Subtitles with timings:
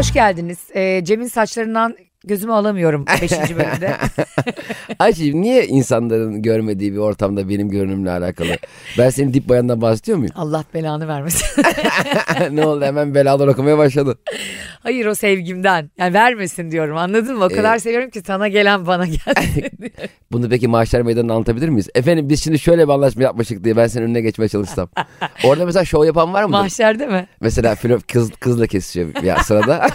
[0.00, 0.58] Hoş geldiniz.
[0.74, 3.32] Ee, Cem'in saçlarından gözümü alamıyorum 5.
[3.32, 3.96] bölümde.
[4.98, 8.56] Ayşe niye insanların görmediği bir ortamda benim görünümle alakalı?
[8.98, 10.32] Ben senin dip bayandan bahsediyor muyum?
[10.36, 11.62] Allah belanı vermesin.
[12.50, 14.18] ne oldu hemen belalar okumaya başladı.
[14.82, 15.90] Hayır o sevgimden.
[15.98, 17.44] Yani vermesin diyorum anladın mı?
[17.44, 19.70] O kadar seviyorum ki sana gelen bana gelsin.
[20.32, 21.88] Bunu peki maaşlar meydanında anlatabilir miyiz?
[21.94, 24.88] Efendim biz şimdi şöyle bir anlaşma yapmıştık diye ben senin önüne geçmeye çalışsam.
[25.44, 26.50] Orada mesela şov yapan var mı?
[26.50, 27.26] Mahşerde mi?
[27.40, 27.76] Mesela
[28.12, 29.86] kız, kızla kesişiyor ya sırada.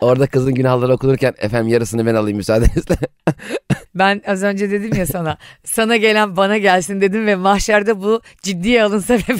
[0.00, 2.96] Orada kızın günahları okunurken efendim yarısını ben alayım müsaadenizle.
[3.98, 5.38] Ben az önce dedim ya sana.
[5.64, 9.20] sana gelen bana gelsin dedim ve mahşerde bu ciddiye alınsa ve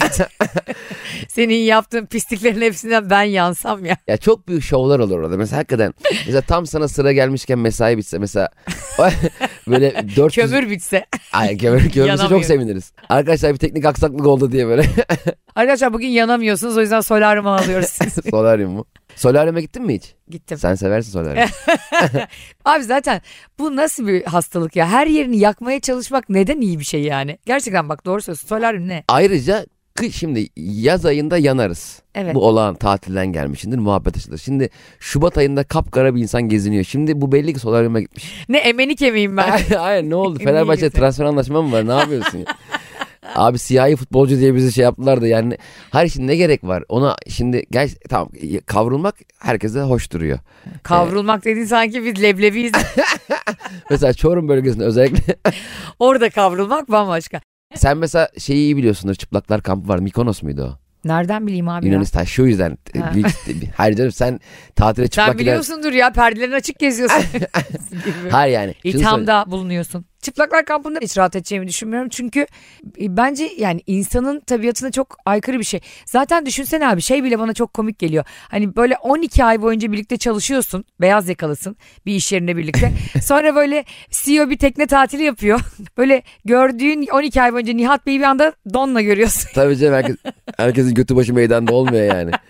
[1.29, 3.97] senin yaptığın pisliklerin hepsinden ben yansam ya.
[4.07, 5.37] Ya çok büyük şovlar olur orada.
[5.37, 5.93] Mesela hakikaten
[6.25, 8.49] mesela tam sana sıra gelmişken mesai bitse mesela
[9.67, 10.51] böyle 400...
[10.51, 11.05] Kömür bitse.
[11.33, 12.91] Ay kömür, kömür bitse çok seviniriz.
[13.09, 14.85] Arkadaşlar bir teknik aksaklık oldu diye böyle.
[15.55, 18.29] Arkadaşlar bugün yanamıyorsunuz o yüzden solaryuma alıyoruz sizi.
[18.29, 18.85] Solaryum mu?
[19.17, 20.15] Solaryuma gittin mi hiç?
[20.29, 20.57] Gittim.
[20.57, 21.49] Sen seversin solaryum.
[22.65, 23.21] Abi zaten
[23.59, 24.89] bu nasıl bir hastalık ya?
[24.89, 27.37] Her yerini yakmaya çalışmak neden iyi bir şey yani?
[27.45, 28.47] Gerçekten bak doğru söylüyorsun.
[28.47, 29.03] Solaryum ne?
[29.07, 32.01] Ayrıca kış şimdi yaz ayında yanarız.
[32.15, 32.35] Evet.
[32.35, 34.37] Bu olağan tatilden gelmişindir muhabbet açılır.
[34.37, 36.83] Şimdi Şubat ayında kapkara bir insan geziniyor.
[36.83, 38.45] Şimdi bu belli ki solaryuma gitmiş.
[38.49, 39.51] Ne emeni kemiğim ben.
[39.51, 40.39] Ay, ay, ne oldu?
[40.43, 41.87] Fenerbahçe transfer anlaşma mı var?
[41.87, 42.45] Ne yapıyorsun ya?
[43.35, 45.57] Abi siyahi futbolcu diye bizi şey yaptılar da yani
[45.89, 48.29] hayır şimdi ne gerek var ona şimdi gel tamam
[48.65, 50.39] kavrulmak herkese hoş duruyor.
[50.83, 52.71] Kavrulmak dediğin sanki biz leblebiyiz.
[53.89, 55.35] Mesela Çorum bölgesinde özellikle
[55.99, 57.41] Orada kavrulmak bambaşka.
[57.75, 60.87] sen mesela şeyi iyi biliyorsundur çıplaklar kampı var Mikonos muydu o?
[61.07, 61.91] Nereden bileyim abi ya?
[61.91, 62.77] Yunanistan şu yüzden
[63.13, 63.27] büyük,
[63.75, 64.39] hayır canım sen
[64.75, 65.45] tatile çıplak Sen gider.
[65.45, 67.23] biliyorsundur ya perdelerin açık geziyorsun.
[68.31, 68.73] Hayır yani.
[68.83, 70.05] İthamda bulunuyorsun.
[70.27, 72.09] Çıplaklar kampında hiç rahat edeceğimi düşünmüyorum.
[72.09, 72.39] Çünkü
[73.01, 75.79] e, bence yani insanın tabiatına çok aykırı bir şey.
[76.05, 78.25] Zaten düşünsene abi şey bile bana çok komik geliyor.
[78.49, 80.85] Hani böyle 12 ay boyunca birlikte çalışıyorsun.
[81.01, 82.91] Beyaz yakalısın bir iş yerinde birlikte.
[83.21, 85.59] Sonra böyle CEO bir tekne tatili yapıyor.
[85.97, 89.49] Böyle gördüğün 12 ay boyunca Nihat Bey'i bir anda donla görüyorsun.
[89.55, 90.15] Tabii canım herkes,
[90.57, 92.31] herkesin götü başı meydanda olmuyor yani.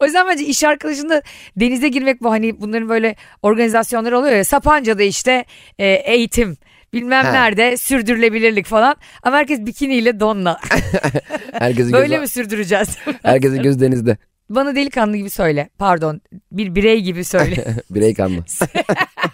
[0.00, 1.22] O yüzden bence iş arkadaşında
[1.56, 4.44] denize girmek bu hani bunların böyle organizasyonları oluyor ya.
[4.44, 5.44] Sapanca'da işte
[5.78, 6.56] e, eğitim
[6.92, 7.32] bilmem Ha.
[7.32, 8.96] nerede sürdürülebilirlik falan.
[9.22, 10.60] Ama herkes bikiniyle donla.
[11.52, 12.96] Herkesin Böyle gözü, mi sürdüreceğiz?
[13.22, 14.16] herkesin gözü denizde.
[14.50, 15.68] Bana delikanlı gibi söyle.
[15.78, 16.20] Pardon.
[16.52, 17.64] Bir birey gibi söyle.
[17.90, 18.44] Birey kanlı.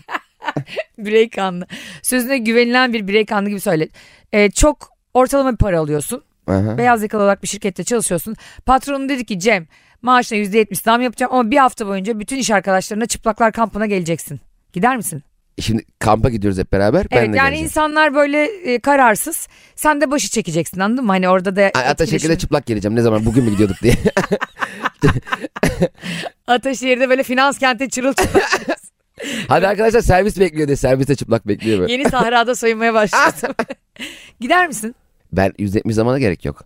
[0.98, 1.66] birey kanlı.
[2.02, 3.88] Sözüne güvenilen bir birey kanlı gibi söyle.
[4.32, 6.22] E, çok ortalama bir para alıyorsun.
[6.46, 6.78] Aha.
[6.78, 8.36] Beyaz yakalı olarak bir şirkette çalışıyorsun.
[8.66, 9.66] Patronun dedi ki Cem
[10.02, 14.40] maaşına %70 zam yapacağım ama bir hafta boyunca bütün iş arkadaşlarına çıplaklar kampına geleceksin.
[14.72, 15.22] Gider misin?
[15.60, 17.06] Şimdi kampa gidiyoruz hep beraber.
[17.10, 17.64] Ben evet de yani geleceğim.
[17.64, 19.48] insanlar böyle e, kararsız.
[19.74, 21.12] Sen de başı çekeceksin anladın mı?
[21.12, 22.96] Hani orada da Ay, şekilde çıplak geleceğim.
[22.96, 23.94] Ne zaman bugün mü gidiyorduk diye.
[26.46, 28.42] Ataşehir'de böyle finans kente çırılçıplak.
[29.48, 30.76] Hadi arkadaşlar servis bekliyor diye.
[30.76, 31.92] Serviste çıplak bekliyor böyle.
[31.92, 33.48] Yeni sahrada soyunmaya başlıyorsun.
[34.40, 34.94] Gider misin?
[35.32, 36.64] Ben %70 zamana gerek yok.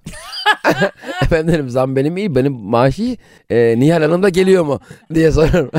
[1.23, 2.35] Efendim dedim zam benim iyi.
[2.35, 3.19] Benim maaşı iyi.
[3.51, 4.81] Ee, Nihal Hanım da geliyor mu?
[5.15, 5.71] diye sorarım.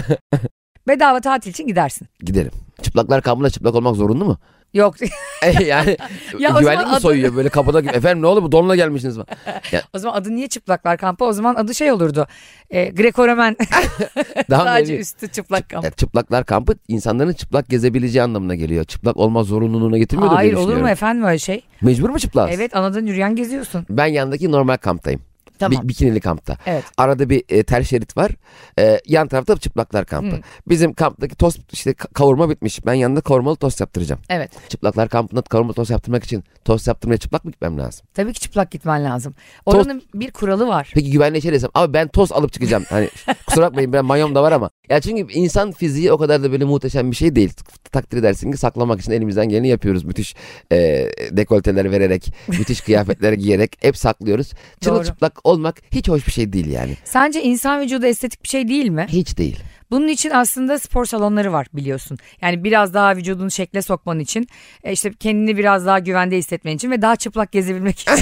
[0.88, 2.08] Bedava tatil için gidersin.
[2.20, 2.52] Giderim.
[2.82, 4.38] Çıplaklar kampına çıplak olmak zorunlu mu?
[4.74, 4.96] Yok.
[5.44, 5.98] E, yani
[6.40, 7.80] Ya güvenlik mi adı- soyuyor böyle kapıda?
[7.80, 9.24] Efendim ne oldu bu donla gelmişsiniz mi?
[9.94, 11.26] o zaman adı niye çıplaklar kampı?
[11.26, 12.28] O zaman adı şey olurdu.
[12.70, 13.56] E, Greco-Romen
[14.50, 15.84] Daha sadece ne- üstü çıplak kamp.
[15.84, 18.84] Ya, çıplaklar kampı insanların çıplak gezebileceği anlamına geliyor.
[18.84, 21.62] Çıplak olma zorunluluğuna getirmiyor Hayır olur mu efendim öyle şey?
[21.82, 22.50] Mecbur mu çıplak?
[22.54, 23.86] Evet anadan yürüyen geziyorsun.
[23.90, 25.22] Ben yandaki normal kamptayım.
[25.60, 25.84] Tamam.
[25.84, 26.58] Bi- bikinili kampta.
[26.66, 26.84] Evet.
[26.98, 28.32] Arada bir e, tel şerit var.
[28.80, 30.36] E, yan tarafta çıplaklar kampı.
[30.36, 30.42] Hı.
[30.68, 32.86] Bizim kamptaki tost işte ka- kavurma bitmiş.
[32.86, 34.22] Ben yanında kavurmalı tost yaptıracağım.
[34.30, 34.52] Evet.
[34.70, 38.08] Çıplaklar kampında kavurmalı tost yaptırmak için tost yaptırmaya çıplak mı gitmem lazım?
[38.14, 39.34] Tabii ki çıplak gitmen lazım.
[39.66, 40.92] Oranın bir kuralı var.
[40.94, 42.84] Peki güvenli içeri desem abi ben tost alıp çıkacağım.
[42.90, 43.10] Hani
[43.48, 44.70] kusura bakmayın ben mayom da var ama.
[44.90, 47.54] Ya çünkü insan fiziği o kadar da böyle muhteşem bir şey değil.
[47.92, 50.04] Takdir edersin ki saklamak için elimizden geleni yapıyoruz.
[50.04, 50.36] Müthiş
[50.72, 50.78] e,
[51.32, 54.52] dekolteler vererek, müthiş kıyafetler giyerek hep saklıyoruz.
[54.86, 55.04] Doğru.
[55.48, 56.98] Olmak hiç hoş bir şey değil yani.
[57.04, 59.06] Sence insan vücudu estetik bir şey değil mi?
[59.10, 59.60] Hiç değil.
[59.92, 62.18] Bunun için aslında spor salonları var biliyorsun.
[62.42, 64.48] Yani biraz daha vücudunu şekle sokman için,
[64.84, 68.14] e, işte kendini biraz daha güvende hissetmen için ve daha çıplak gezebilmek için.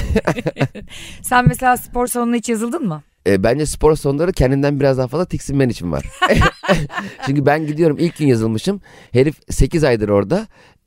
[1.22, 3.02] Sen mesela spor salonuna hiç yazıldın mı?
[3.26, 6.04] E, bence spor salonları kendinden biraz daha fazla tiksinmen için var.
[7.26, 8.80] Çünkü ben gidiyorum ilk gün yazılmışım.
[9.12, 10.46] Herif 8 aydır orada.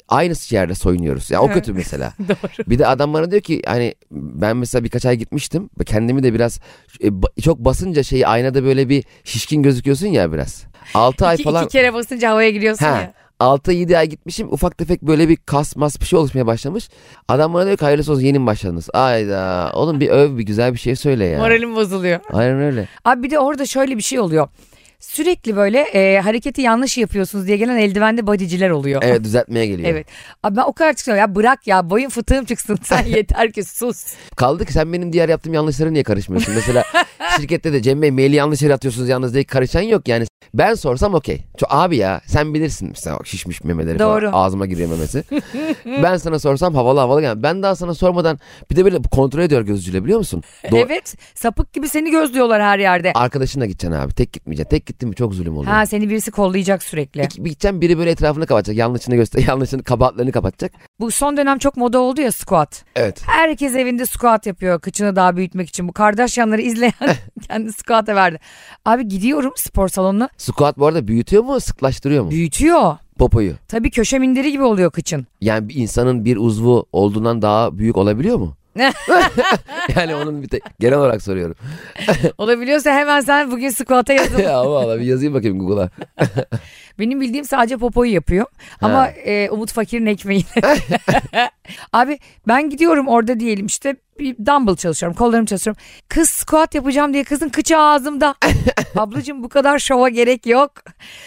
[0.09, 1.31] Aynı yerde soyunuyoruz.
[1.31, 2.13] Ya o kötü mesela.
[2.29, 2.69] Doğru.
[2.69, 5.69] Bir de adam bana diyor ki hani ben mesela birkaç ay gitmiştim.
[5.85, 6.59] Kendimi de biraz
[7.03, 10.63] e, çok basınca şeyi aynada böyle bir şişkin gözüküyorsun ya biraz.
[10.93, 11.63] 6 ay İki, falan.
[11.63, 13.13] iki kere basınca havaya giriyorsun Ha, ya.
[13.39, 16.89] 6-7 ay gitmişim ufak tefek böyle bir kas mas bir şey oluşmaya başlamış.
[17.27, 18.89] Adam bana diyor ki hayırlısı olsun yeni mi başladınız?
[18.93, 21.39] Ayda oğlum bir öv bir güzel bir şey söyle ya.
[21.39, 22.19] Moralim bozuluyor.
[22.33, 22.87] Aynen öyle.
[23.05, 24.47] Abi bir de orada şöyle bir şey oluyor.
[24.99, 29.01] Sürekli böyle e, hareketi yanlış yapıyorsunuz diye gelen eldivende bodyciler oluyor.
[29.05, 29.89] Evet düzeltmeye geliyor.
[29.89, 30.07] Evet.
[30.43, 34.05] Abi ben o kadar çıkıyorum ya bırak ya boyun fıtığım çıksın sen yeter ki sus.
[34.35, 36.55] Kaldı ki sen benim diğer yaptığım yanlışlara niye karışmıyorsun?
[36.55, 36.83] Mesela
[37.37, 40.25] şirkette de Cem Bey maili yanlış yere atıyorsunuz yalnız diye karışan yok yani.
[40.53, 41.45] Ben sorsam okey.
[41.69, 44.31] Abi ya sen bilirsin mesela şişmiş memeleri Doğru.
[44.31, 45.23] falan ağzıma giriyor memesi.
[45.85, 47.43] ben sana sorsam havalı havalı yani.
[47.43, 48.39] Ben daha sana sormadan
[48.71, 50.43] bir de böyle kontrol ediyor gözcüyle biliyor musun?
[50.63, 53.13] Do- evet sapık gibi seni gözlüyorlar her yerde.
[53.13, 54.13] Arkadaşınla gideceksin abi.
[54.13, 54.69] Tek gitmeyeceksin.
[54.69, 55.71] Tek gittin mi çok zulüm oluyor.
[55.73, 57.21] Ha seni birisi kollayacak sürekli.
[57.23, 58.77] İki- bir gideceksin biri böyle etrafını kapatacak.
[58.77, 60.71] Yanlışını göster, yanlışını kabahatlerini kapatacak.
[60.99, 62.83] Bu son dönem çok moda oldu ya squat.
[62.95, 63.21] Evet.
[63.27, 65.87] Herkes evinde squat yapıyor kıçını daha büyütmek için.
[65.87, 66.93] Bu Kardashianları izleyen
[67.47, 68.39] kendi squat'a verdi.
[68.85, 72.31] Abi gidiyorum spor salonuna Squat bu arada büyütüyor mu sıklaştırıyor mu?
[72.31, 72.97] büyütüyor.
[73.19, 73.53] Popoyu.
[73.67, 75.27] Tabii köşe minderi gibi oluyor kıçın.
[75.41, 78.55] Yani bir insanın bir uzvu olduğundan daha büyük olabiliyor mu?
[79.95, 81.55] yani onun bir tek genel olarak soruyorum.
[82.37, 84.39] Olabiliyorsa hemen sen bugün squat'a yazıl.
[84.43, 85.89] ya valla bir yazayım bakayım Google'a.
[86.99, 88.45] Benim bildiğim sadece popoyu yapıyor.
[88.81, 89.07] Ama Ha.
[89.09, 90.45] e, Umut Fakir'in ekmeğini.
[91.93, 95.17] Abi ben gidiyorum orada diyelim işte bir dumbbell çalışıyorum.
[95.17, 95.81] Kollarımı çalışıyorum.
[96.09, 98.35] Kız squat yapacağım diye kızın kıçı ağzımda.
[98.95, 100.71] Ablacığım bu kadar şova gerek yok.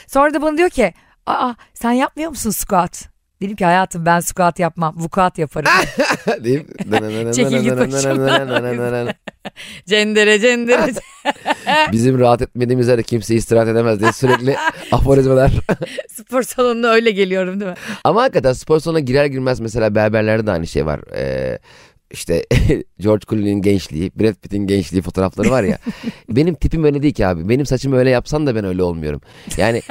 [0.06, 0.94] Sonra da bana diyor ki
[1.26, 3.12] aa sen yapmıyor musun squat?
[3.42, 4.94] Dedim ki hayatım ben squat yapmam.
[4.96, 5.70] Vukuat yaparım.
[6.44, 6.78] Deyip.
[7.34, 9.14] Çekil git başımdan.
[9.86, 10.92] cendere cendere.
[11.92, 14.56] Bizim rahat etmediğimiz yerde kimse istirahat edemez diye sürekli
[14.92, 15.52] aforizmalar.
[16.08, 17.76] Spor salonuna öyle geliyorum değil mi?
[18.04, 21.00] Ama hakikaten spor salonuna girer girmez mesela berberlerde de aynı şey var.
[21.16, 21.58] Ee,
[22.10, 22.46] işte
[22.98, 25.78] George Clooney'nin gençliği, Brad Pitt'in gençliği fotoğrafları var ya.
[26.28, 27.48] benim tipim öyle değil ki abi.
[27.48, 29.20] Benim saçımı öyle yapsan da ben öyle olmuyorum.
[29.56, 29.82] Yani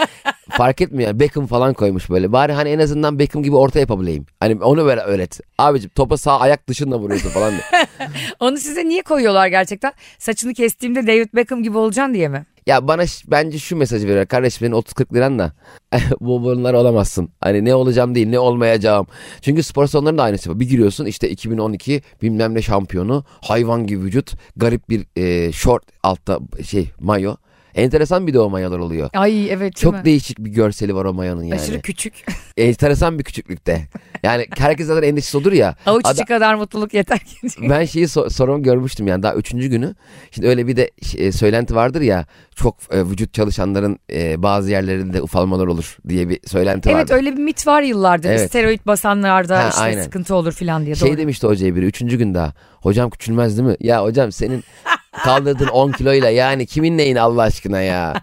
[0.57, 1.07] fark etmiyor.
[1.07, 1.19] yani.
[1.19, 2.31] Beckham falan koymuş böyle.
[2.31, 4.25] Bari hani en azından Beckham gibi orta yapabileyim.
[4.39, 5.39] Hani onu böyle öğret.
[5.57, 7.53] Abicim topa sağ ayak dışında vuruyorsun falan.
[8.39, 9.93] Onu size niye koyuyorlar gerçekten?
[10.19, 12.45] Saçını kestiğimde David Beckham gibi olacaksın diye mi?
[12.67, 14.25] Ya bana bence şu mesajı veriyor.
[14.25, 15.53] Kardeşim benim 30-40 liran da
[16.21, 17.29] bu bunlar olamazsın.
[17.39, 19.07] Hani ne olacağım değil ne olmayacağım.
[19.41, 20.59] Çünkü spor salonlarında aynısı var.
[20.59, 26.39] Bir giriyorsun işte 2012 bilmem ne şampiyonu hayvan gibi vücut garip bir e, short altta
[26.65, 27.35] şey mayo.
[27.75, 29.09] Enteresan bir de o mayolar oluyor.
[29.13, 30.05] Ay evet Çok mi?
[30.05, 31.61] değişik bir görseli var o mayonun yani.
[31.61, 32.13] Aşırı küçük.
[32.57, 33.87] Enteresan bir küçüklükte.
[34.23, 35.75] Yani herkes zaten endişesi olur ya.
[35.85, 37.35] Avuç Ada- içi kadar mutluluk yeter ki.
[37.69, 39.95] ben şeyi so- sorumu görmüştüm yani daha üçüncü günü.
[40.31, 42.25] Şimdi öyle bir de e, söylenti vardır ya
[42.55, 47.13] çok e, vücut çalışanların e, bazı yerlerinde ufalmalar olur diye bir söylenti evet vardı.
[47.13, 48.29] öyle bir mit var yıllardır.
[48.29, 48.49] Evet.
[48.49, 50.03] Steroid basanlarda Ha, işte aynen.
[50.03, 50.95] sıkıntı olur filan diye.
[50.95, 51.17] Şey Doğru.
[51.17, 52.53] demişti hocaya biri üçüncü gün daha.
[52.81, 53.75] Hocam küçülmez değil mi?
[53.79, 54.63] Ya hocam senin
[55.11, 58.13] kaldırdığın 10 kiloyla yani kimin neyin Allah aşkına ya.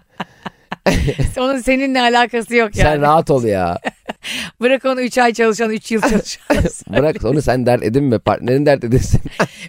[1.37, 2.89] Onun seninle alakası yok yani.
[2.89, 3.79] Sen rahat ol ya.
[4.61, 6.43] Bırak onu 3 ay çalışan 3 yıl çalışan.
[6.97, 8.19] Bırak onu sen dert edinme.
[8.19, 9.21] Partnerin dert edinsin.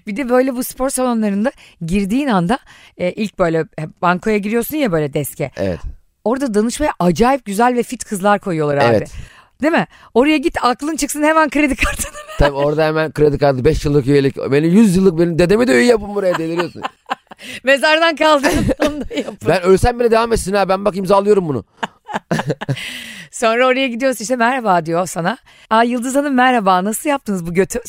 [0.06, 1.52] bir de böyle bu spor salonlarında
[1.86, 2.58] girdiğin anda
[2.98, 3.64] e, ilk böyle
[4.02, 5.50] bankoya giriyorsun ya böyle deske.
[5.56, 5.80] evet.
[6.24, 8.96] Orada danışmaya acayip güzel ve fit kızlar koyuyorlar abi.
[8.96, 9.12] Evet.
[9.62, 9.86] Değil mi?
[10.14, 12.12] Oraya git aklın çıksın hemen kredi kartını.
[12.38, 14.36] Tabii orada hemen kredi kartı 5 yıllık üyelik.
[14.36, 16.82] Benim 100 yıllık benim dedeme de üye yapın buraya deliriyorsun.
[17.64, 19.48] Mezardan kaldırıp onu da yapın.
[19.48, 20.68] Ben ölsem bile devam etsin ha.
[20.68, 21.64] Ben bak imzalıyorum bunu.
[23.30, 25.38] Sonra oraya gidiyorsun işte merhaba diyor sana.
[25.70, 27.80] Aa Yıldız Hanım merhaba nasıl yaptınız bu götü?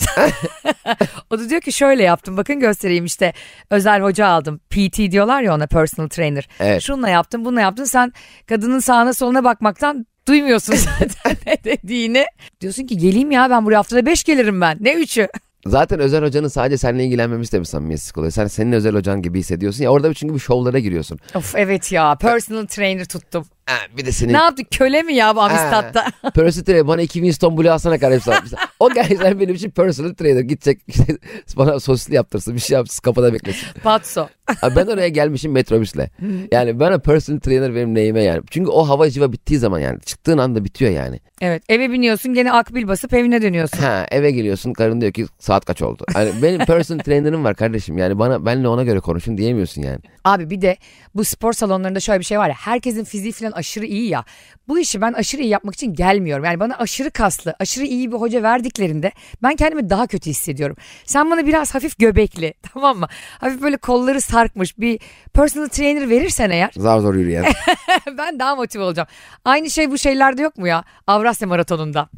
[1.30, 3.34] o da diyor ki şöyle yaptım bakın göstereyim işte
[3.70, 4.60] özel hoca aldım.
[4.70, 6.48] PT diyorlar ya ona personal trainer.
[6.60, 6.82] Evet.
[6.82, 8.14] Şununla yaptım bununla yaptım sen
[8.50, 12.26] kadının sağına soluna bakmaktan duymuyorsun zaten ne dediğini.
[12.62, 15.28] Diyorsun ki geleyim ya ben buraya haftada beş gelirim ben ne üçü.
[15.66, 18.32] Zaten özel hocanın sadece seninle ilgilenmemesi de bir samimiyetsizlik oluyor.
[18.32, 19.90] Sen senin özel hocan gibi hissediyorsun ya.
[19.92, 21.20] Orada çünkü bir şovlara giriyorsun.
[21.36, 23.46] Of evet ya personal trainer tuttum.
[23.72, 26.06] Ha, bir de senin Ne yaptı köle mi ya bu Amistad'da?
[26.36, 28.34] personal trainer bana 2 Winston Blue alsana kardeşim.
[28.80, 30.42] o gerçekten benim için personal trainer.
[30.42, 31.04] Gidecek işte
[31.58, 33.68] bana sosisli yaptırsın bir şey yapsın kapıda beklesin.
[33.84, 34.28] Patso.
[34.62, 36.10] Abi ben oraya gelmişim metrobüsle.
[36.52, 38.42] Yani bana personal trainer benim neyime yani.
[38.52, 40.02] Çünkü o hava civa bittiği zaman yani.
[40.02, 41.20] Çıktığın anda bitiyor yani.
[41.42, 43.78] Evet eve biniyorsun gene akbil basıp evine dönüyorsun.
[43.78, 46.04] Ha eve geliyorsun karın diyor ki saat kaç oldu.
[46.14, 47.98] Hani benim personal trainer'ım var kardeşim.
[47.98, 50.00] Yani bana benle ona göre konuşun diyemiyorsun yani.
[50.24, 50.78] Abi bir de
[51.16, 54.26] bu spor salonlarında şöyle bir şey var ya herkesin fiziği falan aşırı iyi ya.
[54.68, 56.46] Bu işi ben aşırı iyi yapmak için gelmiyorum.
[56.46, 59.12] Yani bana aşırı kaslı, aşırı iyi bir hoca verdiklerinde
[59.44, 60.76] ben kendimi daha kötü hissediyorum.
[61.06, 63.08] Sen bana biraz hafif göbekli tamam mı?
[63.40, 65.00] Hafif böyle kolları sarkmış bir
[65.34, 67.46] personal trainer verirsen eğer Zar zor yürüyen.
[68.18, 69.08] ben daha motive olacağım.
[69.46, 70.84] Aynı şey bu şeylerde yok mu ya?
[71.08, 72.10] Avrasya Maratonu'nda.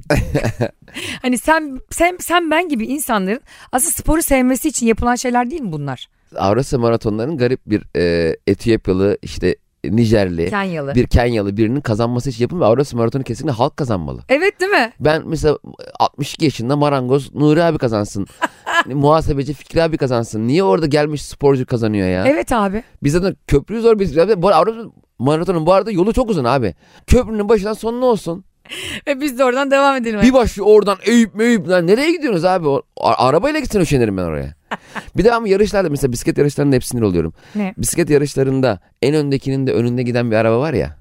[1.21, 5.71] hani sen, sen sen ben gibi insanların aslında sporu sevmesi için yapılan şeyler değil mi
[5.71, 6.07] bunlar?
[6.35, 10.95] Avrasya maratonlarının garip bir e, Etiyopyalı işte Nijerli Kenyalı.
[10.95, 12.69] bir Kenyalı birinin kazanması için yapılmıyor.
[12.69, 14.21] Avrasya maratonu kesinlikle halk kazanmalı.
[14.29, 14.93] Evet değil mi?
[14.99, 15.57] Ben mesela
[15.99, 18.27] 62 yaşında marangoz Nuri abi kazansın.
[18.93, 20.47] Muhasebeci Fikri abi kazansın.
[20.47, 22.27] Niye orada gelmiş sporcu kazanıyor ya?
[22.27, 22.83] Evet abi.
[23.03, 24.17] Biz zaten köprüyü zor biz.
[24.17, 26.75] Bu Avrupa Maratonun bu arada yolu çok uzun abi.
[27.07, 28.45] Köprünün başından sonuna olsun.
[29.07, 30.21] Ve biz de oradan devam edelim.
[30.21, 31.69] Bir başlıyor oradan eyüp meyüp.
[31.69, 32.67] Lan nereye gidiyorsunuz abi?
[32.67, 34.53] O, a- arabayla gitsen üşenirim ben oraya.
[35.17, 37.33] bir de ama yarışlarda mesela bisiklet yarışlarında hep sinir oluyorum.
[37.55, 37.73] Ne?
[37.77, 40.97] Bisiklet yarışlarında en öndekinin de önünde giden bir araba var ya.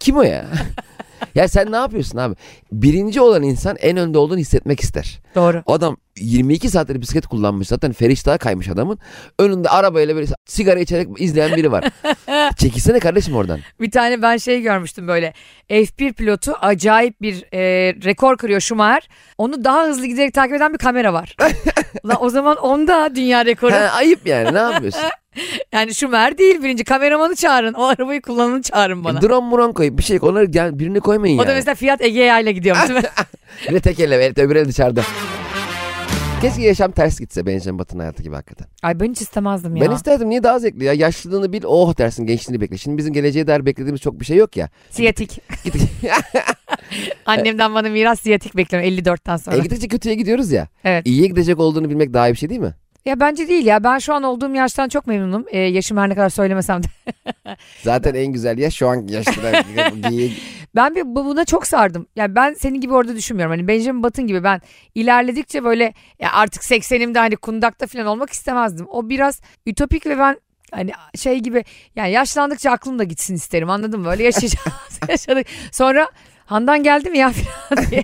[0.00, 0.46] Kim o ya?
[1.36, 2.34] ya sen ne yapıyorsun abi?
[2.72, 5.20] Birinci olan insan en önde olduğunu hissetmek ister.
[5.34, 5.62] Doğru.
[5.66, 8.98] Adam 22 saattir bisiklet kullanmış zaten feriştahı kaymış adamın.
[9.38, 11.84] Önünde arabayla böyle sigara içerek izleyen biri var.
[12.56, 13.60] Çekilsene kardeşim oradan.
[13.80, 15.34] Bir tane ben şey görmüştüm böyle.
[15.70, 17.60] F1 pilotu acayip bir e,
[18.04, 19.08] rekor kırıyor Schumacher.
[19.38, 21.36] Onu daha hızlı giderek takip eden bir kamera var.
[22.04, 23.72] Ulan o zaman onda dünya rekoru.
[23.72, 25.02] Ha, ayıp yani ne yapıyorsun?
[25.72, 27.74] Yani Schumacher değil birinci kameramanı çağırın.
[27.74, 29.22] O arabayı kullananı çağırın bana.
[29.22, 31.50] Drone muron koyup bir şey onları gel, birini koymayın O yani.
[31.50, 33.06] da mesela Fiat Egea ile gidiyormuş değil mi?
[33.68, 35.02] Bir de tek elle evet, öbür el dışarıda.
[36.42, 38.66] Keşke yaşam ters gitse Benjamin Button hayatı gibi hakikaten.
[38.82, 39.84] Ay ben hiç istemezdim ya.
[39.84, 42.78] Ben isterdim niye daha zevkli ya yaşlılığını bil oh dersin gençliğini bekle.
[42.78, 44.68] Şimdi bizim geleceğe dair beklediğimiz çok bir şey yok ya.
[44.90, 45.40] Siyatik.
[47.26, 49.56] Annemden bana miras siyatik bekliyorum 54'ten sonra.
[49.56, 50.68] e, gidince kötüye gidiyoruz ya.
[50.84, 51.06] Evet.
[51.06, 52.74] İyiye gidecek olduğunu bilmek daha iyi bir şey değil mi?
[53.06, 53.84] Ya bence değil ya.
[53.84, 55.44] Ben şu an olduğum yaştan çok memnunum.
[55.50, 56.86] Ee, yaşım her ne kadar söylemesem de.
[57.82, 59.08] Zaten en güzel yaş şu an.
[59.08, 59.22] Diye-
[60.74, 62.06] Ben bir bu- buna çok sardım.
[62.16, 63.56] Yani ben senin gibi orada düşünmüyorum.
[63.56, 64.60] Hani Benjamin Button gibi ben
[64.94, 68.86] ilerledikçe böyle ya artık 80'imde hani kundakta falan olmak istemezdim.
[68.90, 70.40] O biraz ütopik ve ben
[70.72, 71.64] hani şey gibi
[71.96, 74.10] yani yaşlandıkça aklım da gitsin isterim anladın mı?
[74.10, 74.66] Öyle yaşayacağız.
[75.08, 75.46] yaşadık.
[75.72, 76.08] Sonra
[76.46, 77.32] Handan geldi mi ya
[77.68, 78.02] falan diye.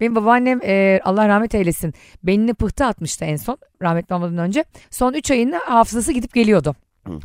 [0.00, 4.64] Benim babaannem e, Allah rahmet eylesin beynine pıhtı atmıştı en son rahmetli olmadan önce.
[4.90, 6.76] Son 3 ayında hafızası gidip geliyordu.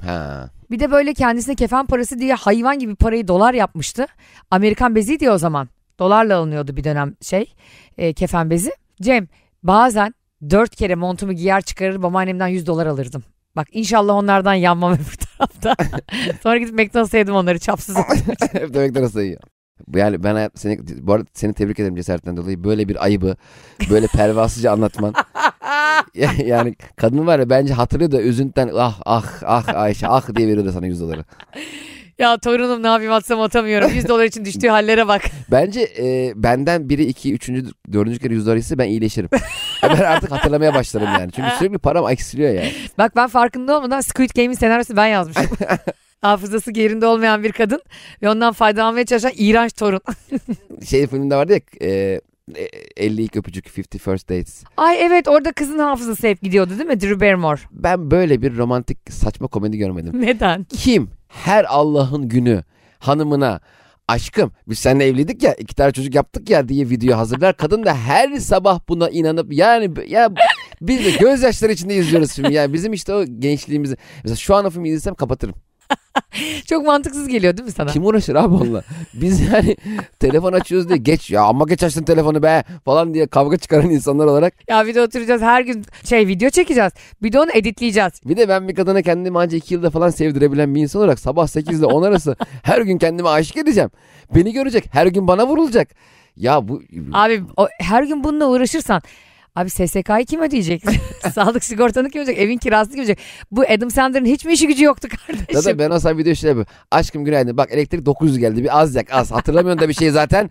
[0.05, 0.49] ha.
[0.71, 4.07] Bir de böyle kendisine kefen parası diye hayvan gibi parayı dolar yapmıştı.
[4.51, 5.69] Amerikan bezi diye o zaman.
[5.99, 7.53] Dolarla alınıyordu bir dönem şey
[7.97, 8.71] e, kefen bezi.
[9.01, 9.27] Cem
[9.63, 10.13] bazen
[10.49, 13.23] dört kere montumu giyer çıkarır babaannemden 100 dolar alırdım.
[13.55, 15.75] Bak inşallah onlardan yanmam öbür tarafta.
[16.43, 17.97] Sonra gidip McDonald's'a yedim onları çapsız.
[18.51, 19.37] Hep demekten nasıl iyi.
[19.95, 22.63] Yani ben seni, bu arada seni tebrik ederim cesaretinden dolayı.
[22.63, 23.35] Böyle bir ayıbı
[23.89, 25.13] böyle pervasızca anlatman.
[26.15, 30.47] Ya- yani kadın var ya bence hatırlıyor da üzüntüden ah ah ah Ayşe ah diye
[30.47, 31.23] veriyordu sana 100 doları.
[32.19, 33.91] ya torunum ne yapayım atsam atamıyorum.
[33.93, 35.21] 100 dolar için düştüğü hallere bak.
[35.51, 39.29] Bence e, benden biri iki üçüncü dördüncü kere 100 dolar ise ben iyileşirim.
[39.83, 41.31] ben artık hatırlamaya başlarım yani.
[41.31, 42.71] Çünkü sürekli param eksiliyor yani.
[42.97, 45.45] Bak ben farkında olmadan Squid Game'in senaryosunu ben yazmışım.
[46.25, 47.81] Hafızası yerinde olmayan bir kadın
[48.21, 50.01] ve ondan faydalanmaya çalışan iğrenç torun.
[50.85, 52.21] Şey filminde vardı ya e,
[52.55, 54.63] e, 50 ilk öpücük 50 first dates.
[54.77, 57.01] Ay evet orada kızın hafızası hep gidiyordu değil mi?
[57.01, 57.61] Drew Barrymore.
[57.71, 60.21] Ben böyle bir romantik saçma komedi görmedim.
[60.21, 60.63] Neden?
[60.63, 62.63] Kim her Allah'ın günü
[62.99, 63.59] hanımına
[64.07, 67.57] aşkım biz seninle evliydik ya iki tane çocuk yaptık ya diye video hazırlar.
[67.57, 70.29] Kadın da her sabah buna inanıp yani ya
[70.81, 72.53] biz de gözyaşları içinde izliyoruz filmi.
[72.53, 73.97] Yani bizim işte o gençliğimizi.
[74.23, 75.55] Mesela şu an o filmi izlesem kapatırım.
[76.65, 77.91] Çok mantıksız geliyor değil mi sana?
[77.91, 78.83] Kim uğraşır abi onunla?
[79.13, 79.77] Biz yani
[80.19, 84.25] telefon açıyoruz diye geç ya amma geç açtın telefonu be falan diye kavga çıkaran insanlar
[84.25, 84.53] olarak.
[84.69, 86.91] Ya bir de oturacağız her gün şey video çekeceğiz.
[87.23, 88.13] Bir de onu editleyeceğiz.
[88.25, 91.47] Bir de ben bir kadına kendimi ancak iki yılda falan sevdirebilen bir insan olarak sabah
[91.47, 93.89] 8 ile 10 arası her gün kendime aşık edeceğim.
[94.35, 95.89] Beni görecek her gün bana vurulacak.
[96.35, 96.81] Ya bu
[97.13, 99.01] Abi o, her gün bununla uğraşırsan
[99.55, 100.83] Abi SSK'yı kim ödeyecek?
[101.33, 102.43] Sağlık sigortanı kim ödeyecek?
[102.43, 103.19] Evin kirasını kim ödeyecek?
[103.51, 105.45] Bu Adam Sandler'ın hiç mi işi gücü yoktu kardeşim?
[105.51, 106.73] Zaten ben olsam video şey yapıyorum.
[106.91, 107.57] Aşkım günaydın.
[107.57, 108.63] Bak elektrik 900 geldi.
[108.63, 109.31] Bir az yak az.
[109.31, 110.49] Hatırlamıyorsun da bir şey zaten.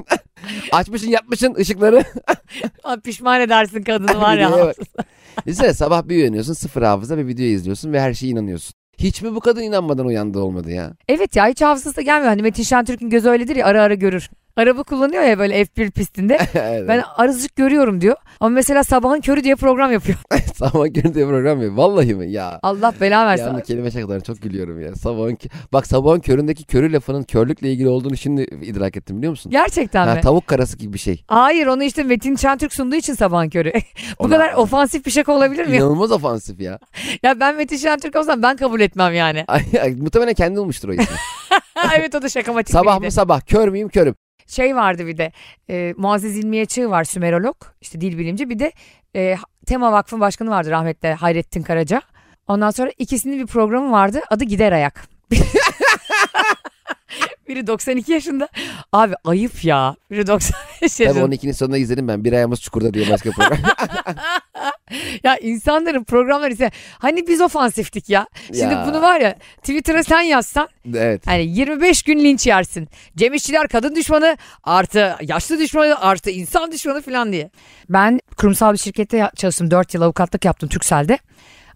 [0.72, 2.04] Açmışsın yapmışsın ışıkları.
[2.84, 4.72] Abi pişman edersin kadını var ya.
[5.46, 8.72] Düşünsene sabah bir uyanıyorsun sıfır hafıza bir video izliyorsun ve her şeye inanıyorsun.
[8.98, 10.92] Hiç mi bu kadın inanmadan uyandığı olmadı ya?
[11.08, 12.28] Evet ya hiç hafızası da gelmiyor.
[12.28, 14.30] Hani Metin Şentürk'ün gözü öyledir ya ara ara görür.
[14.56, 16.38] Araba kullanıyor ya böyle F1 pistinde.
[16.54, 16.88] Evet.
[16.88, 18.16] Ben arızık görüyorum diyor.
[18.40, 20.18] Ama mesela sabahın körü diye program yapıyor.
[20.54, 21.76] Sabah görüntü program ya.
[21.76, 22.30] Vallahi mi?
[22.32, 22.60] Ya.
[22.62, 23.44] Allah bela versin.
[23.54, 24.94] Ya kelime şakalarına çok gülüyorum ya.
[24.94, 25.38] Sabahın
[25.72, 29.52] Bak sabahın köründeki körü lafının körlükle ilgili olduğunu şimdi idrak ettim biliyor musun?
[29.52, 30.20] Gerçekten Ha, mi?
[30.20, 31.24] tavuk karası gibi bir şey.
[31.28, 33.72] Hayır onu işte Metin Şentürk sunduğu için sabahın körü.
[34.20, 35.76] Bu Ona- kadar ofansif bir şaka olabilir mi?
[35.76, 36.78] İnanılmaz ofansif ya.
[37.22, 39.44] ya ben Metin Şentürk olsam ben kabul etmem yani.
[39.96, 41.06] Muhtemelen kendi olmuştur o ismi.
[41.96, 44.14] evet o da şakamatik sabah mı sabah kör müyüm körüm.
[44.46, 45.32] Şey vardı bir de
[45.70, 48.72] e, Muazzez İlmiye Çığ var Sümerolog işte dil bilimci bir de
[49.16, 49.36] e,
[49.66, 52.02] Tema Vakfı'nın başkanı vardı rahmetli Hayrettin Karaca.
[52.48, 55.08] Ondan sonra ikisinin bir programı vardı adı Gider Ayak.
[57.48, 58.48] Biri 92 yaşında.
[58.92, 59.96] Abi ayıp ya.
[60.10, 61.34] Biri 95 Tabii yaşında.
[61.34, 62.24] 12'nin sonunda izledim ben.
[62.24, 63.58] Bir ayağımız çukurda diye başka program.
[65.24, 68.26] Ya insanların programları ise hani biz ofansiftik ya.
[68.46, 68.84] Şimdi Ya.
[68.88, 71.26] bunu var ya Twitter'a sen yazsan evet.
[71.26, 72.88] hani 25 gün linç yersin.
[73.16, 77.50] Cem İşçiler kadın düşmanı artı yaşlı düşmanı artı insan düşmanı falan diye.
[77.88, 79.70] Ben kurumsal bir şirkette ya- çalıştım.
[79.70, 81.18] 4 yıl avukatlık yaptım Türkcell'de.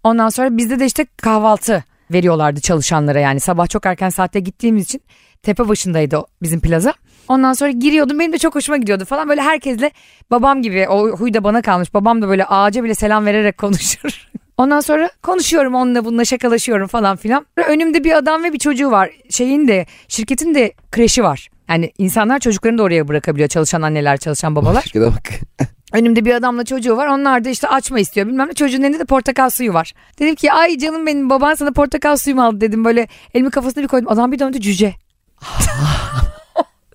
[0.04, 3.40] Ondan sonra bizde de işte kahvaltı veriyorlardı çalışanlara yani.
[3.40, 5.02] Sabah çok erken saatte gittiğimiz için
[5.42, 6.94] tepe başındaydı o bizim plaza.
[7.28, 9.90] Ondan sonra giriyordum benim de çok hoşuma gidiyordu falan böyle herkesle
[10.30, 11.94] babam gibi o huy da bana kalmış.
[11.94, 14.28] Babam da böyle ağaca bile selam vererek konuşur.
[14.56, 17.46] Ondan sonra konuşuyorum onunla bununla şakalaşıyorum falan filan.
[17.68, 19.10] Önümde bir adam ve bir çocuğu var.
[19.30, 21.48] Şeyin de şirketin de kreşi var.
[21.68, 24.82] Yani insanlar çocuklarını da oraya bırakabiliyor çalışan anneler çalışan babalar.
[24.82, 25.30] Şirkete bak.
[25.92, 27.06] Önümde bir adamla çocuğu var.
[27.06, 28.52] Onlar da işte açma istiyor bilmem ne.
[28.54, 29.92] Çocuğun elinde de portakal suyu var.
[30.18, 32.84] Dedim ki ay canım benim baban sana portakal suyu mu aldı dedim.
[32.84, 34.08] Böyle elimi kafasına bir koydum.
[34.12, 34.94] Adam bir döndü cüce.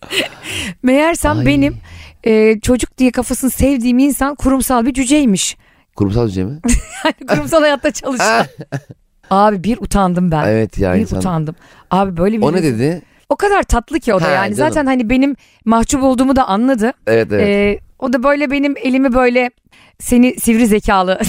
[0.84, 1.46] Meğersem Ay.
[1.46, 1.78] benim
[2.24, 5.58] e, çocuk diye kafasını sevdiğim insan kurumsal bir cüceymiş.
[5.96, 6.60] Kurumsal düzey mi?
[7.06, 8.46] Yani kurumsal hayatta çalışan.
[9.30, 10.48] Abi bir utandım ben.
[10.48, 11.20] evet ya bir insan.
[11.20, 11.56] utandım.
[11.92, 13.02] Abi böyle bir O ne dedi?
[13.30, 14.56] O kadar tatlı ki o da Ha, yani.
[14.56, 14.74] canım.
[14.74, 15.36] Zaten hani benim
[15.66, 16.92] mahcup olduğumu da anladı.
[17.08, 17.48] Evet evet.
[17.48, 19.52] Ee, o da böyle benim elimi böyle
[20.00, 21.20] seni sivri zekalı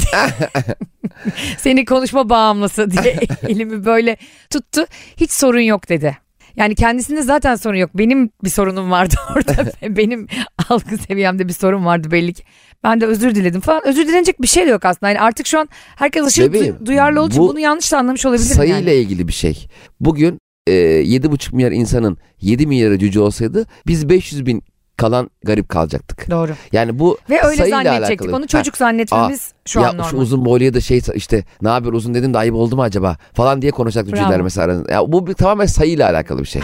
[1.59, 3.17] seni konuşma bağımlısı diye
[3.49, 4.17] elimi böyle
[4.51, 4.87] tuttu.
[5.17, 6.17] Hiç sorun yok dedi.
[6.57, 7.91] Yani kendisinde zaten sorun yok.
[7.95, 9.73] Benim bir sorunum vardı orada.
[9.97, 10.27] benim
[10.69, 12.43] algı seviyemde bir sorun vardı belli ki.
[12.85, 13.87] Ben de özür diledim falan.
[13.87, 15.09] Özür dilenecek bir şey de yok aslında.
[15.11, 17.99] Yani artık şu an herkes aşırı Bebeğim, du- duyarlı olduğu için bu bunu yanlış da
[17.99, 18.93] anlamış olabilir Sayıyla yani.
[18.93, 19.67] ilgili bir şey.
[20.01, 24.63] Bugün e, 7,5 milyar insanın 7 milyarı cüce olsaydı biz 500 bin
[24.97, 26.31] kalan garip kalacaktık.
[26.31, 26.53] Doğru.
[26.73, 28.21] Yani bu Ve öyle sayıyla zannedecektik.
[28.21, 28.37] alakalı.
[28.37, 30.11] Onu çocuk zannetmemiz şu ya an normal.
[30.11, 33.17] şu uzun boyluya da şey işte ne haber uzun dedim de ayıp oldu mu acaba
[33.35, 34.65] falan diye konuşacak cüceler mesela.
[34.65, 34.93] aranızda.
[34.93, 36.63] Ya bu bir, tamamen sayıyla alakalı bir şey.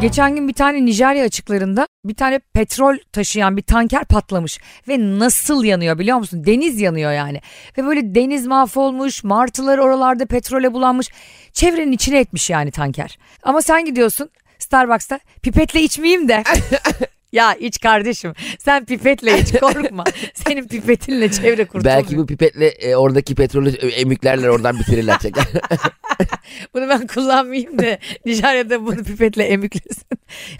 [0.00, 5.64] Geçen gün bir tane Nijerya açıklarında bir tane petrol taşıyan bir tanker patlamış ve nasıl
[5.64, 6.42] yanıyor biliyor musun?
[6.46, 7.40] Deniz yanıyor yani.
[7.78, 11.10] Ve böyle deniz mahvolmuş, martılar oralarda petrole bulanmış.
[11.52, 13.18] Çevrenin içine etmiş yani tanker.
[13.42, 14.30] Ama sen gidiyorsun
[14.68, 16.42] Starbucks'ta pipetle içmeyeyim de.
[17.32, 20.04] ya iç kardeşim sen pipetle iç korkma.
[20.34, 21.96] Senin pipetinle çevre kurtulmuyor.
[21.96, 25.44] Belki bu pipetle e, oradaki petrolü emüklerler oradan bitirirler çeker.
[26.74, 30.04] Bunu ben kullanmayayım da Nijerya'da bunu pipetle emüklesin.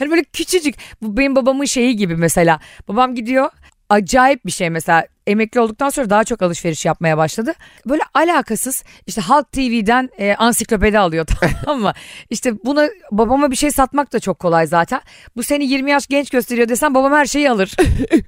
[0.01, 2.61] Yani böyle küçücük bu benim babamın şeyi gibi mesela.
[2.89, 3.51] Babam gidiyor
[3.89, 7.55] acayip bir şey mesela emekli olduktan sonra daha çok alışveriş yapmaya başladı.
[7.87, 11.27] Böyle alakasız işte Halk TV'den e, ansiklopedi alıyor
[11.65, 11.93] tamam mı?
[12.31, 15.01] İşte buna babama bir şey satmak da çok kolay zaten.
[15.37, 17.77] Bu seni 20 yaş genç gösteriyor desem babam her şeyi alır.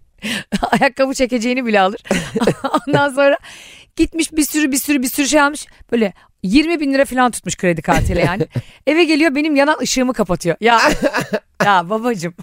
[0.71, 2.01] Ayakkabı çekeceğini bile alır.
[2.89, 3.39] Ondan sonra
[3.97, 5.67] gitmiş bir sürü bir sürü bir sürü şey almış.
[5.93, 8.47] Böyle 20 bin lira falan tutmuş kredi kartıyla yani.
[8.87, 10.57] Eve geliyor benim yanan ışığımı kapatıyor.
[10.61, 10.81] Ya
[11.65, 12.35] ya babacım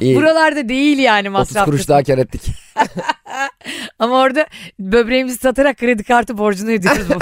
[0.00, 0.16] İyi.
[0.16, 1.64] buralarda değil yani 30 masraf.
[1.64, 1.92] kuruş kısmı.
[1.92, 2.42] daha kar ettik.
[3.98, 4.46] Ama orada
[4.78, 7.06] böbreğimizi satarak kredi kartı borcunu ödüyoruz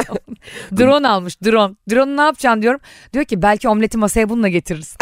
[0.79, 1.75] drone almış drone.
[1.91, 2.81] Drone'u ne yapacaksın diyorum.
[3.13, 4.97] Diyor ki belki omleti masaya bununla getiririz.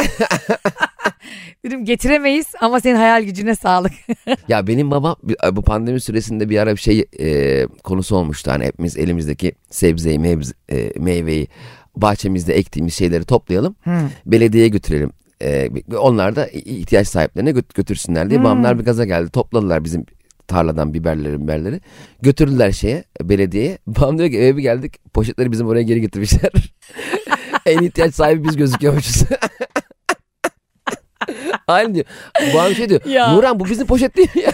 [1.64, 3.92] Dedim getiremeyiz ama senin hayal gücüne sağlık.
[4.49, 5.16] Ya benim babam
[5.53, 8.51] bu pandemi süresinde bir ara bir şey e, konusu olmuştu.
[8.51, 11.49] Hani hepimiz elimizdeki sebzeyi, mevz, e, meyveyi,
[11.97, 13.77] bahçemizde ektiğimiz şeyleri toplayalım.
[14.27, 15.12] Belediyeye götürelim.
[15.44, 18.40] E, onlar da ihtiyaç sahiplerine gö- götürsünler diye.
[18.40, 19.30] Babamlar bir gaza geldi.
[19.30, 20.07] Topladılar bizim
[20.46, 21.80] tarladan biberleri biberleri.
[22.22, 23.78] Götürdüler şeye belediyeye.
[23.87, 26.50] Babam diyor ki eve bir geldik poşetleri bizim oraya geri getirmişler.
[27.66, 29.22] en ihtiyaç sahibi biz gözüküyormuşuz.
[31.68, 32.04] Aynı diyor.
[32.54, 33.04] Babam şey diyor.
[33.04, 33.33] Ya.
[33.33, 34.52] Nurhan bu bizim poşet değil mi ya?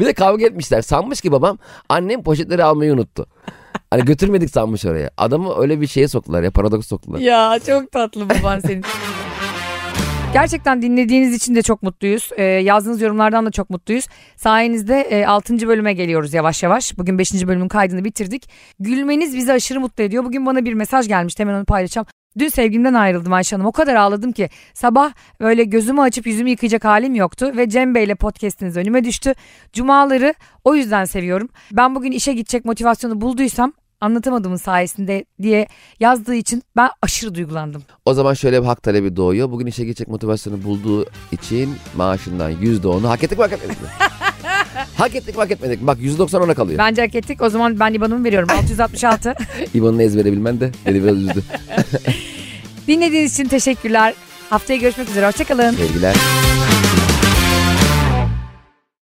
[0.00, 0.82] bir de kavga etmişler.
[0.82, 3.26] Sanmış ki babam annem poşetleri almayı unuttu.
[3.90, 5.10] Hani götürmedik sanmış oraya.
[5.16, 7.18] Adamı öyle bir şeye soktular ya paradoks soktular.
[7.18, 8.84] Ya çok tatlı baban senin.
[10.32, 12.30] Gerçekten dinlediğiniz için de çok mutluyuz.
[12.36, 14.06] Ee, yazdığınız yorumlardan da çok mutluyuz.
[14.36, 15.68] Sayenizde e, 6.
[15.68, 16.98] bölüme geliyoruz yavaş yavaş.
[16.98, 17.46] Bugün 5.
[17.46, 18.50] bölümün kaydını bitirdik.
[18.80, 20.24] Gülmeniz bizi aşırı mutlu ediyor.
[20.24, 21.38] Bugün bana bir mesaj gelmiş.
[21.38, 22.06] Hemen onu paylaşacağım.
[22.38, 23.66] Dün sevgimden ayrıldım Ayşe Hanım.
[23.66, 27.52] O kadar ağladım ki sabah böyle gözümü açıp yüzümü yıkayacak halim yoktu.
[27.56, 29.34] Ve Cem Bey'le podcastiniz önüme düştü.
[29.72, 31.48] Cumaları o yüzden seviyorum.
[31.72, 35.66] Ben bugün işe gidecek motivasyonu bulduysam anlatamadığımın sayesinde diye
[36.00, 37.82] yazdığı için ben aşırı duygulandım.
[38.04, 39.50] O zaman şöyle bir hak talebi doğuyor.
[39.50, 43.88] Bugün işe geçecek motivasyonu bulduğu için maaşından %10'u hak ettik mi hak etmedik mi?
[44.96, 45.86] hak ettik mi hak etmedik mi?
[45.86, 46.78] Bak %90 ona kalıyor.
[46.78, 47.42] Bence hak ettik.
[47.42, 48.48] O zaman ben IBAN'ımı veriyorum.
[48.58, 49.34] 666.
[49.74, 51.42] İban'ını ezbere bilmen de beni biraz üzdü.
[52.88, 54.14] Dinlediğiniz için teşekkürler.
[54.50, 55.26] Haftaya görüşmek üzere.
[55.26, 55.70] Hoşçakalın.
[55.70, 56.16] Sevgiler.